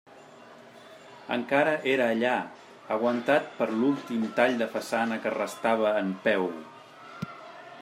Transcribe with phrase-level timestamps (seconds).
[1.35, 2.31] Encara era allà,
[2.95, 6.51] aguantat per l'últim tall de façana que restava en peu.